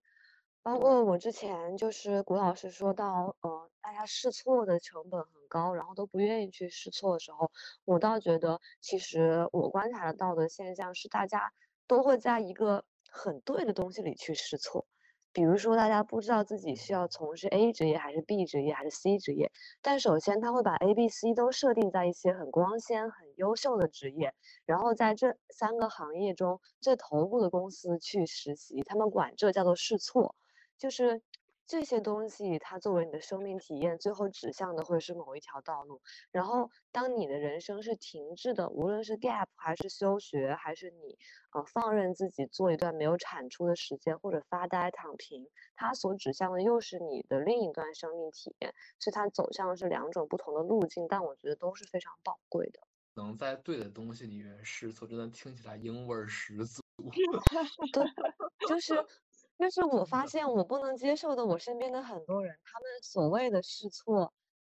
[0.65, 7.51] 包括我之前就是谷老师说到，呃，大家试错的成本很高，然后都不愿意去试错的时候，
[7.85, 11.53] 我倒觉得，其实我观察得到的现象是，大家
[11.89, 14.87] 都会在一个很对的东西里去试错。
[15.33, 24.35] 比如说，大家不知道自己需要从事 A 职业还是 B 职业还是 C 职业，但首先他会把 A、B、C 都设定在一些很光鲜、很优秀的职业，
[24.67, 30.35] 然后在这三个行业中最头部的公司去实习，他们管这叫做试错。
[30.79, 31.23] 就是
[31.67, 36.03] 这些东西，它作为你的生命体验，最后指向的会是某一条道路。
[36.31, 41.17] 然后，当你的人生是停滞的，无论是 gap 还是休学，还是你
[41.53, 48.75] 呃放任自己做一段没有产出的时间，或者发呆躺平，它所指向的又是你的另一段生命体验。
[48.99, 52.81] 所以它走向的是两种不同的路径，但我觉得都是非常宝贵的。
[53.15, 56.83] 能在对的东西里面试错，真的听起来英味儿十足。
[57.93, 58.05] 对，
[58.69, 58.95] 就是。
[59.59, 64.33] 就是我发现我不能接受的，我身边的很多人，他们所谓的试错。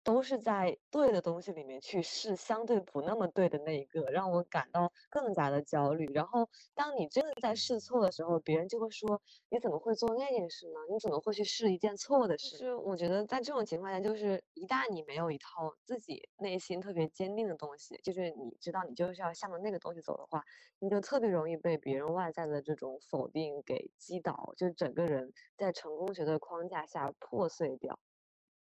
[0.08, 6.06] 都是在对的东西里面去试相对不那么对的那一个，让我感到更加的焦虑。
[6.14, 9.20] 然后，当你真的在试错的时候，别人就会说
[9.52, 10.80] ：“你怎么会做那件事呢？
[10.90, 20.42] 你怎么会去试一件错的事？”是我觉得在这种情况下，就是一旦你没有一套自己内心特别坚定的东西，就是你知道你就是要向着那个东西走的话，
[20.78, 28.00] 你就特别容易被别人外在的这种否定给击倒，就整个人在成功学的框架下破碎掉。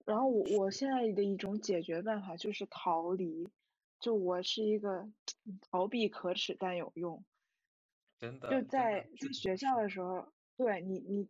[0.07, 3.49] 然后我我现在的一种解决办法就是逃离，
[3.99, 5.11] 就我是一个
[5.69, 7.25] 逃避可耻但有用，
[8.17, 11.29] 真的就在在学校的时候，对你你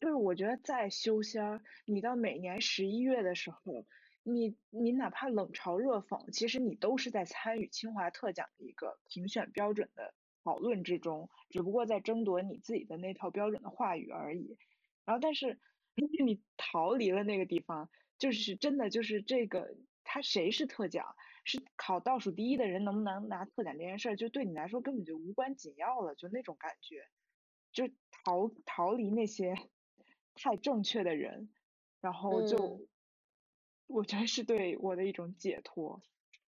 [0.00, 3.86] 就是我觉得在修仙儿，你到每年十一月的时候，
[4.24, 14.58] 你你哪怕冷嘲热讽，其实你都是在参与清华特奖的一个评选标准的讨论之中，只不过在争夺你自己的那套标准的话语而已。
[15.04, 15.60] 然后但是
[16.24, 17.88] 你逃离了那个地方。
[18.18, 27.06] 就是真的，就是这个，他谁是特奖，是考倒数第一的人能不能拿特奖这件事儿，就对你来说根本就无关紧要了，就那种感觉，
[27.72, 29.54] 就逃逃离那些
[30.34, 31.50] 太正确的人，
[32.00, 32.80] 然后就，
[33.86, 36.02] 我觉得是对我的一种解脱。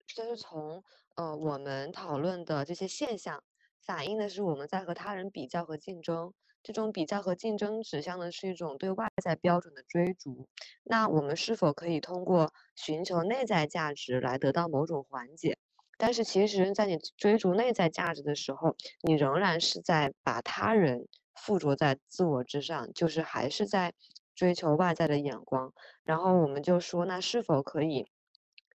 [0.08, 0.84] 就是从
[1.15, 3.43] 呃我们讨论的这些现象，
[3.82, 6.34] 反映的是我们在和他人比较和竞争。
[6.64, 10.47] 这种比较和竞争指向的是一种对外在标准的追逐。
[10.84, 15.58] 那我们是否可以通过寻求内在价值来得到某种缓解？
[15.99, 23.93] 但是其实，在你追逐内在价值的时候，你仍然是在把他人附着在自我之上，就是还是在
[24.36, 25.74] 追求外在的眼光。
[26.03, 28.05] 然后我们就说，那是否可以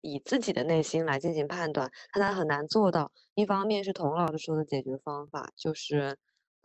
[0.00, 3.10] 以自己的内心来进行判断，但他很难做到。
[3.34, 6.16] 一方面是童老师说的解决方法，就是，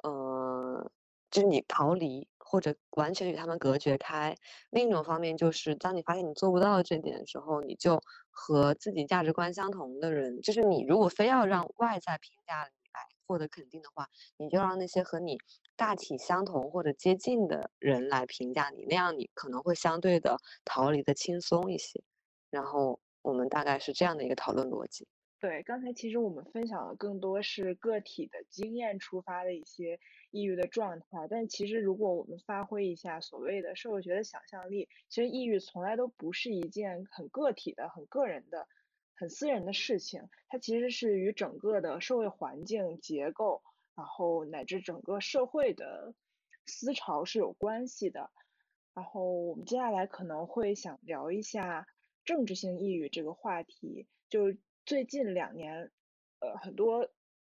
[0.03, 0.91] 呃，
[1.33, 4.35] 就是你逃离或者完全与他们隔绝开；
[4.69, 14.07] 另一种方面就是，当你发现你做不到这点的时候，你就和自己价值观相同的人，就是你如果非要让外在评价你来获得肯定的话，
[14.37, 15.39] 你就让那些和你
[15.75, 22.03] 大体相同或者接近的人来评价你，那样你可能会相对的逃离的轻松一些。
[22.51, 22.99] 然后。
[23.25, 25.07] 我们大概是这样的一个讨论逻辑。
[25.39, 29.97] 对，刚才其实我们分享的更多是个体的经验出发的一些
[30.33, 38.67] 抑郁的状态，但其实如果我们发挥一下所谓的社会学的想象力，其实抑郁从来都不是一件很个体的、很个人的、
[39.15, 43.61] 很私人的事情，它其实是与整个的社会环境结构，
[43.95, 46.13] 然后乃至整个社会的
[46.65, 48.29] 思潮是有关系的。
[48.93, 51.87] 然后我们接下来可能会想聊一下。
[52.25, 54.55] 政治性抑郁这个话题，就
[54.85, 55.91] 最近两年，
[56.39, 57.09] 呃，很多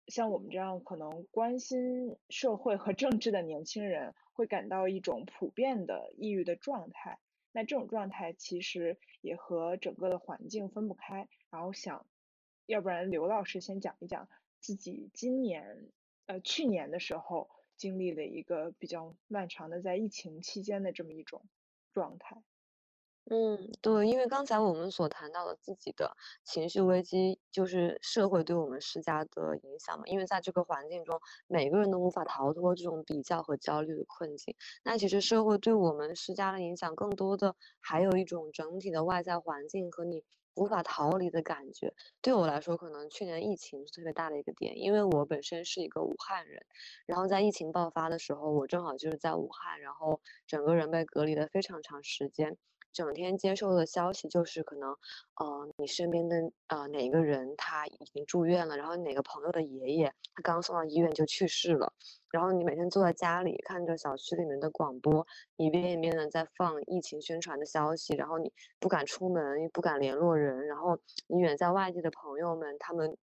[0.08, 7.18] 像我们这样可能关心社会和政治的年轻人，会感到一种普遍的抑郁的状态。
[7.52, 11.28] 那这种状态其实也和整个的环境分不开。
[11.50, 12.06] 然后想，
[12.66, 14.28] 要不然刘老师先讲一讲
[14.58, 15.90] 自己今年，
[16.26, 21.42] 呃，去年的时候经历的一个比较漫长的在疫情期间的这么一种
[21.92, 22.42] 状态。
[23.30, 30.02] 嗯，对，因为刚才我们所谈到的自己的情绪危机，就是社会对我们施加的影响嘛。
[30.06, 34.56] 因为在这个环境中，每个人都无法逃脱这种比较和焦虑的困境。
[34.82, 40.24] 那其实社会对我们施加的影响，更多的还有一种整体的外在环境和你
[40.56, 41.94] 无法逃离的感觉。
[42.20, 46.66] 对我来说，可能去年疫情是特别大的一个点，因为我本身是一个武汉人，
[47.06, 52.58] 然后在疫情爆发的时候，我正好就是在武汉，然后整个人被隔离了非常长时间。
[52.92, 54.90] 整天接受的消息就是可能，
[55.36, 56.36] 呃，你身边的
[56.68, 61.92] 呃哪个人他已经住院了，然后哪个朋友的爷爷他刚送到医院就去世了，
[62.30, 65.26] 然后你每天坐在家里看着小区里面的广播，
[65.56, 73.16] 一遍一遍的在放疫情宣传的消息，然后你不敢出门，又不敢联络人，然后你远在外地的朋友们他们。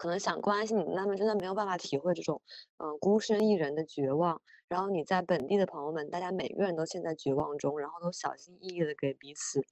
[0.00, 2.40] 可能想关心你，他们真的没有办法体会这种，
[2.78, 4.40] 嗯，孤身一人的绝望。
[4.66, 9.62] 然后你在本地的朋友们，大家每个人都陷在绝望中，然后都小心翼翼的给彼此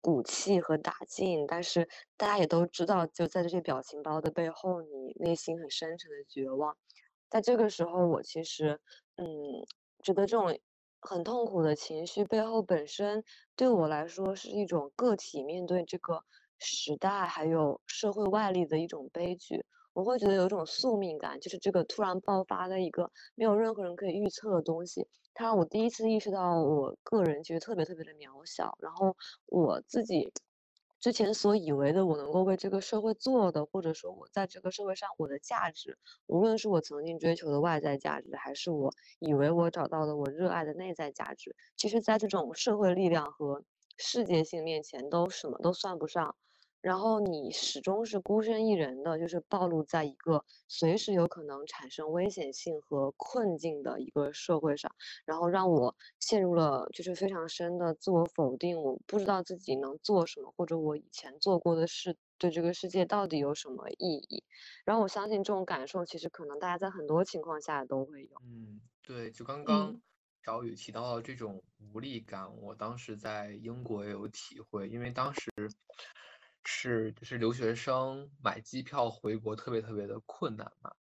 [0.00, 1.46] 鼓气和打劲。
[1.46, 6.76] 但是大家也都知道，就在这些表情包的背后，你内心很深沉的绝望。
[7.30, 8.80] 在这个时候，我其实，
[9.14, 9.24] 嗯，
[10.02, 10.58] 觉得这种
[11.00, 13.22] 很痛苦的情绪背后，本身
[13.54, 16.24] 对我来说是一种个体面对这个。
[16.58, 30.32] 时代还有社会外力的一种悲剧，我会觉得有一种宿命感，就是这个突然爆发的一个没有任何人可以预测的东西，它让我第一次意识到我个人其实特别特别的渺小，然后我自己
[30.98, 43.62] 之前所以为的我能够为这个社会做的，或者说我在这个社会上我的价值，无论是我曾经追求的外在价值，还是我以为我找到的我热爱的内在价值，其实在这种社会力量和
[43.98, 46.34] 世界性面前都什么都算不上。
[46.86, 58.80] 然后你始终是孤身一人的，就是暴露在一个随时有可能产生危险性和困境的一个社会上，然后让我陷入了就是非常深的自我否定。
[58.80, 64.44] 我不知道自己能做什么，或者我以前做过的事对这个世界到底有什么意义。
[64.84, 68.40] 然后我相信这种感受其实可能大家在很多情况下都会有。
[68.44, 70.00] 嗯，对，就刚刚
[70.44, 71.60] 小雨提到的这种
[71.92, 75.50] 无力感，我当时在英国也有体会，因为当时。
[76.68, 80.92] 是，就是留学生买机票回国特别特别的困难嘛，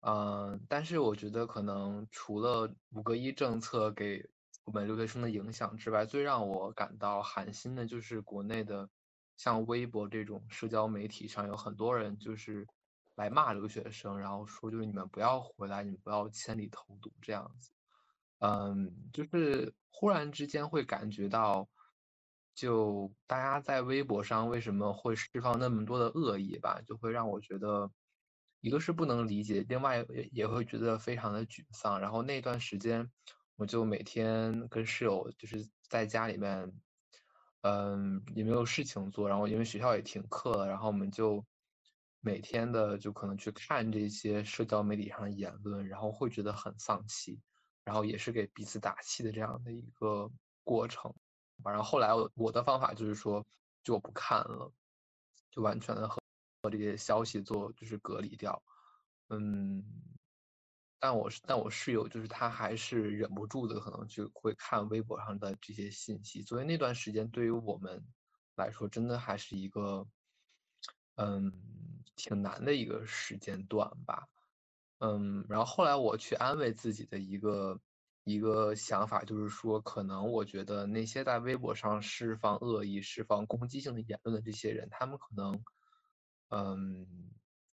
[0.00, 4.24] 嗯，但是我觉得可能除了五个一政策给
[4.64, 8.88] 我们留学生的影响之外，最让我感到寒心的就是国内的，
[9.36, 12.64] 像微博这种社交媒体上有很多人就是
[13.16, 17.70] 来骂留学生，然后说就是你们不要回来，你们不要千里投毒这样子，
[18.38, 21.68] 嗯，就是忽然之间会感觉到。
[22.54, 27.90] 就大家在微博上为什么会释放那么多的恶意吧，就会让我觉得，
[28.60, 32.00] 一个是不能理解，另外也也会觉得非常的沮丧。
[32.00, 33.10] 然后那段时间，
[33.56, 36.72] 我就每天跟室友就是在家里面，
[37.62, 41.44] 嗯，也没有事情做，然后因为学校也停课了，然后我们就
[42.20, 47.40] 每天的就可能去看这些社交媒体上的言论，然后会觉得很丧气，
[47.84, 50.30] 然后也是给彼此打气的这样的一个
[50.62, 51.12] 过程。
[51.62, 53.44] 然后后来我的方法就是说，
[53.82, 54.72] 就我不看了，
[55.50, 56.18] 就完全的和
[56.62, 58.62] 和这些消息做就是隔离掉，
[59.28, 59.84] 嗯，
[60.98, 68.02] 但我是但我室友就是他还是忍不住的，可能就会看微博上的这些信息，所以那段时间对于我们
[68.56, 70.06] 来说，真的还是一个，
[71.16, 71.52] 嗯，
[72.16, 74.26] 挺难的一个时间段吧。
[75.00, 77.78] 嗯，然后后来我去安慰自己的一个
[78.24, 85.62] 一个想法，就是说，可能我觉得那些在微博上释放恶意、释放攻击性的言论的这些人，他们可能，
[86.48, 87.30] 嗯，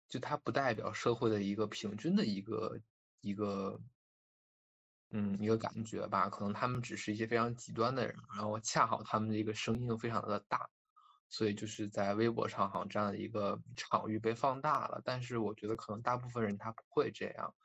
[0.07, 2.79] 就他不代表社会的一个平均的一个
[3.21, 3.79] 一个。
[5.11, 10.67] 嗯，一个感觉吧，可能他们只是一些非常极端的人，然后恰好他们的一个声音又非常的大，
[11.29, 15.01] 所以就是在微博上好像这样的一个场域被放大了。
[15.05, 17.55] 但是我觉得可能大部分人他不会这样，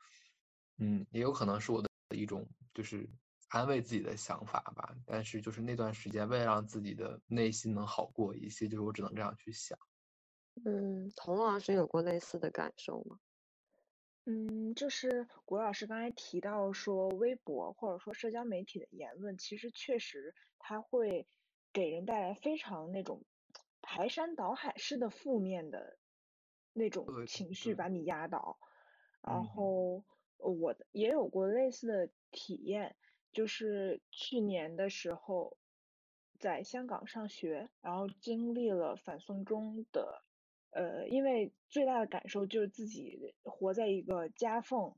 [0.77, 3.09] 嗯，也有可能是我的一种就是
[3.49, 4.95] 安慰自己的想法吧。
[5.05, 9.77] 但是就是那段时间，为了让自己的内心能好过一些，就是我只能这样去想。
[10.65, 13.19] 嗯，童老师有过类似的感受吗？
[14.25, 21.27] 嗯，就是谷老师刚才提到说，微博或者说社交媒体的言论，其实确实它会
[21.73, 23.23] 给人带来非常那种
[23.81, 25.97] 排山倒海式的负面的
[26.73, 28.59] 那种情绪，把你压倒。
[29.21, 30.03] 然后
[30.37, 32.95] 我也有过类似的体验，
[33.31, 35.57] 就是去年的时候
[36.39, 40.23] 在香港上学，然后经历了反送中的。
[40.71, 44.95] 呃，因为最大的感受就是自己活在一个夹缝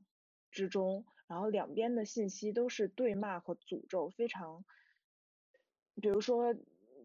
[0.52, 4.64] 之中，然后两边的信息都是对骂和诅咒，非常。
[6.00, 6.54] 比如说，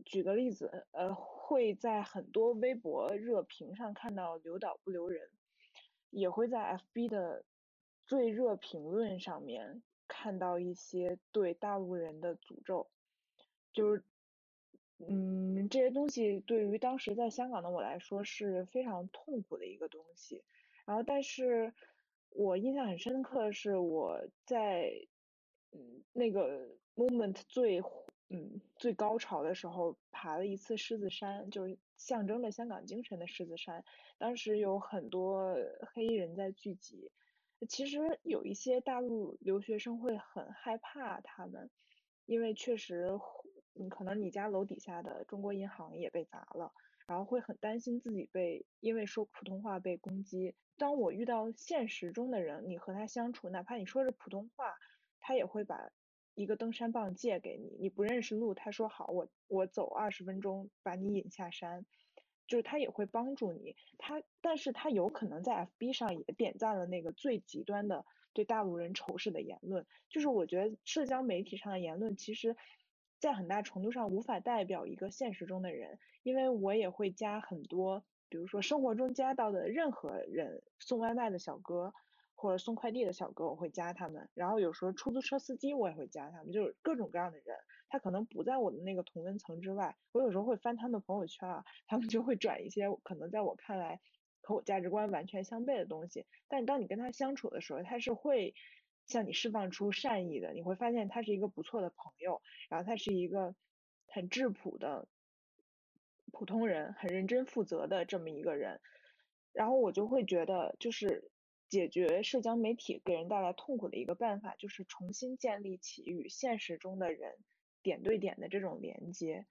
[0.05, 5.29] 举个例子，呃，会在很多微博热评上看到“留岛不留人”，
[6.11, 7.45] 也会在 FB 的
[8.05, 12.89] 最热评论上面看到一些对大陆人的诅咒，
[13.71, 14.03] 就是。
[15.07, 20.43] 嗯，这些东西对于当时在香港的我来说是非常痛苦的一个东西。
[20.85, 21.73] 然后，但是
[22.31, 24.91] 我印象很深刻的是我在
[25.71, 27.81] 嗯那个 moment 最
[28.27, 33.85] 嗯最高潮的时候爬了一次狮子山，就是象征着香港精神的狮子山。
[34.17, 35.55] 当时有很多
[35.93, 37.09] 黑衣人在聚集，
[37.67, 41.69] 其实有一些大陆留学生会很害怕他们，
[42.25, 43.19] 因为确实。
[43.75, 46.73] 嗯，可能你家楼底下的中国银行也被砸了，
[47.07, 50.53] 然后会很担心自己被因为说普通话被攻击。
[50.75, 54.75] 当我遇到现实中的人，你和他相处，哪怕你说着普通话，
[55.19, 55.91] 他也会把
[56.33, 57.77] 一个登山棒借给你。
[57.79, 61.85] 你不认识路，他说好，我我走二十分钟把你引下山，
[62.49, 63.77] 就是他也会帮助你。
[63.97, 69.85] 他，但是他有可能在 FB 上也点赞了那个最极端的对大陆人仇视的言论。
[70.09, 72.57] 就是我觉得社交媒体上的言论其实。
[73.21, 81.93] 在很大程度上无法代表一个现实中的人，因为我也会加很多，比如说生活中加到的任何人，送外卖的小哥
[82.39, 84.29] 或者送快递的小哥，我会加他们。
[84.33, 87.57] 然后有时候出租车司机我也会加他们，就是各种各样的人，
[87.89, 89.95] 他可能不在我的那个同温层之外。
[90.13, 93.99] 我有时候会翻他们的朋友圈啊，他们就会转一些可能在我看来
[94.41, 96.25] 和我价值观完全相悖的东西。
[96.47, 98.53] 但当你跟他相处的时候，他是会。
[99.05, 103.55] 向你释放出善意的，你会发现他是一个不错的朋友，然后他是一个
[104.05, 105.07] 很质朴的
[106.31, 108.79] 普通人，很认真负责的这么一个人，
[109.51, 111.31] 然后我就会觉得，就是
[111.69, 117.37] 解决社交媒体给人带来痛苦的一个办法，就是重新建立起与现实中的人
[117.81, 119.45] 点对点的这种连接，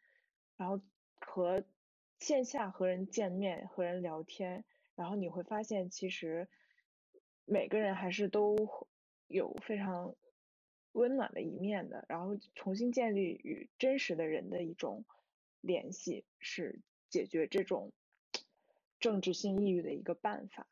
[0.56, 0.82] 然后
[1.20, 1.64] 和
[2.18, 4.64] 线下和人见面和人聊天，
[4.96, 6.48] 然后你会发现其实
[7.46, 8.86] 每个人还是都。
[9.30, 10.16] 有非常
[10.92, 15.04] 温暖的一面的，然后重新建立与真实的人的一种
[15.60, 17.92] 联系，是解决这种
[18.98, 20.66] 政治性抑郁的一个办法。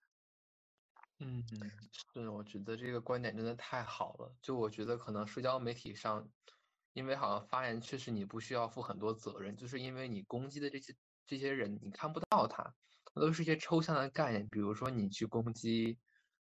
[1.20, 1.70] 嗯嗯，
[2.12, 4.36] 是，我觉得这个观点真的太好了。
[4.42, 6.28] 就我觉得可能社交媒体上，
[6.92, 10.94] 因为好像发言确实你不需要负很多责任，就是因为你攻击的这些
[11.26, 12.74] 这些人，你看不到他，
[13.14, 15.98] 都是一些抽象的概念，比如说你去攻击，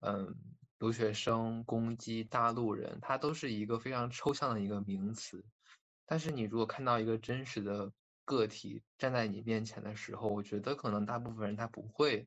[0.02, 0.36] 嗯。
[0.80, 5.44] 留学生攻击大陆人，它都是一个非常抽象的一个名词。
[6.06, 7.92] 但是你如果看到一个真实的
[8.24, 12.26] 个体站在你面前的时候，我觉得可能大部分人他不会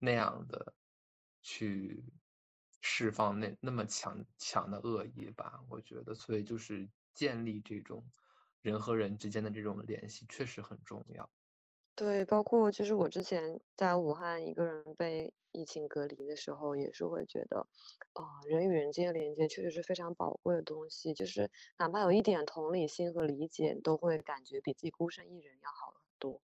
[0.00, 0.74] 那样的
[1.42, 2.04] 去
[2.80, 5.60] 释放那那么强强的恶意吧。
[5.68, 8.10] 我觉得，所以就是建立这种
[8.62, 11.30] 人和人之间的这种联系确实很重要。
[11.98, 17.58] 对，包括就是我之前在武汉一个人被疫情隔离的时候，也是会觉得，
[18.14, 26.40] 啊，人与人之间连接确实是非常宝贵的东西，就是哪怕有一点同理心和理解，都会感觉比自己孤身一人要好很多。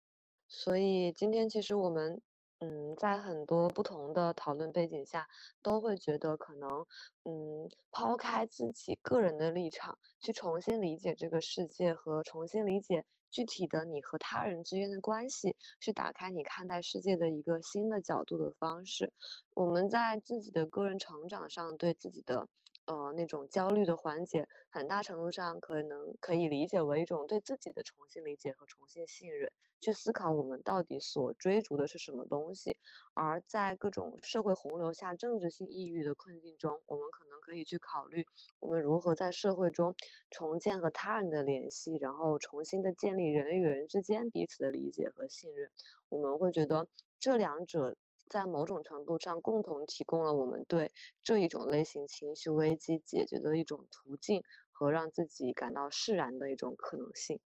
[0.46, 2.22] 所以今天其实我们
[2.62, 5.26] 嗯，在很多不同的讨论背景下，
[5.62, 6.86] 都会觉得可能，
[7.24, 19.10] 嗯，抛开自己个人的立场，去重新理解这个世界和重新理解具体的你和他人之间的关系，是打开你看待世界的一个新的角度的方式。
[19.54, 22.46] 我们在自己的个人成长上，对自己的。
[22.90, 32.76] 呃，那种焦虑的缓解，很大程度上可能可以理解为一种对自己的重新理解和重新信任，去思考我们到底所追逐的是什么东西。
[33.14, 38.26] 而在各种社会洪流下，政治性抑郁的困境中，我们可能可以去考虑，
[38.58, 39.94] 我们如何在社会中
[40.28, 45.70] 重建和他人的联系，然后重新的建立人与人之间彼此的理解和信任。
[46.08, 46.88] 我们会觉得
[47.20, 47.94] 这两者。
[48.30, 50.92] 在某种程度上，共同提供了我们对
[51.24, 57.40] 这一种类型情绪危机解决的一种途径和让自己感到释然的一种可能性。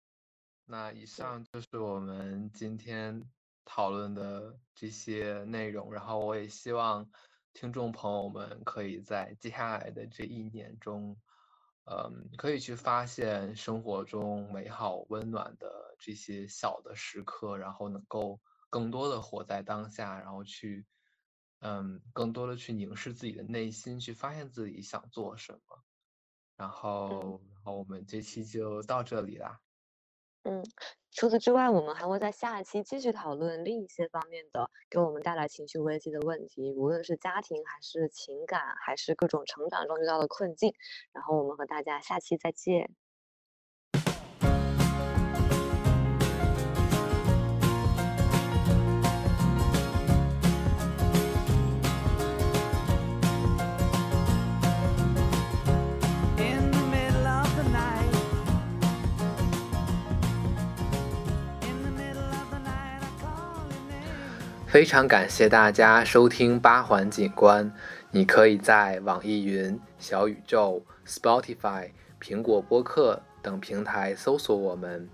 [0.65, 3.23] 那以上就是我们今天
[3.65, 5.95] 讨论的这些内容。
[5.95, 7.09] 然后我也希望
[7.53, 11.17] 听众朋友们可以在接下来的这一年中，
[11.85, 18.41] 嗯，可以去发现生活中美好温暖的这些小的时刻，然后能够。
[18.73, 20.87] 更多的活在当下，然后去，
[21.59, 25.85] 嗯，更多的去凝视自己的内心，去发现自己想做什么。
[26.57, 29.61] 然后，然后我们这期就到这里啦。
[30.45, 30.65] 嗯，
[31.11, 40.75] 除此之外，我们还会在下一期继续讨论另一些方面的给我们带来情绪危机的问题，无论是家庭还是情感，还是各种成长中遇到的困境。
[41.13, 42.97] 然后我们和大家下期再见。
[64.73, 67.71] 非常感谢大家收听八环景观。
[68.11, 75.07] 你可以在网易云、小宇宙、Spotify、苹果播客等平台搜索我们。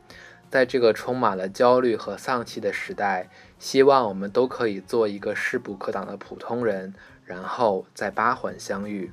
[0.48, 3.28] 在这个充满了焦虑和丧气的时代，
[3.58, 6.94] 希望我们都可以做一个势不可挡的普通人，
[7.24, 9.10] 然后在八环相遇。